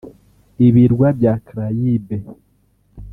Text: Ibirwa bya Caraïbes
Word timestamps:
Ibirwa 0.67 1.07
bya 1.17 1.33
Caraïbes 1.47 2.25